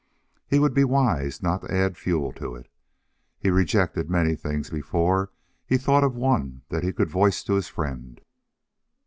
[0.47, 2.67] He would be wise not to add fuel to it.
[3.37, 5.29] He rejected many things before
[5.63, 8.19] he thought of one that he could voice to his friend.